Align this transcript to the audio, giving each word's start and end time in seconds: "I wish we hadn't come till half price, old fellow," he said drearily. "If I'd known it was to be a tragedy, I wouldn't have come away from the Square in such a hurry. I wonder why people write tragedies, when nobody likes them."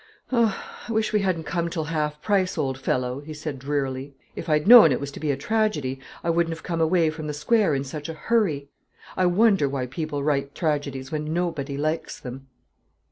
"I 0.31 0.57
wish 0.89 1.13
we 1.13 1.19
hadn't 1.19 1.43
come 1.43 1.69
till 1.69 1.83
half 1.83 2.23
price, 2.23 2.57
old 2.57 2.79
fellow," 2.79 3.19
he 3.19 3.35
said 3.35 3.59
drearily. 3.59 4.15
"If 4.35 4.49
I'd 4.49 4.67
known 4.67 4.91
it 4.91 4.99
was 4.99 5.11
to 5.11 5.19
be 5.19 5.29
a 5.29 5.37
tragedy, 5.37 5.99
I 6.23 6.31
wouldn't 6.31 6.55
have 6.55 6.63
come 6.63 6.81
away 6.81 7.11
from 7.11 7.27
the 7.27 7.35
Square 7.35 7.75
in 7.75 7.83
such 7.83 8.09
a 8.09 8.15
hurry. 8.15 8.69
I 9.15 9.27
wonder 9.27 9.69
why 9.69 9.85
people 9.85 10.23
write 10.23 10.55
tragedies, 10.55 11.11
when 11.11 11.31
nobody 11.35 11.77
likes 11.77 12.19
them." 12.19 12.47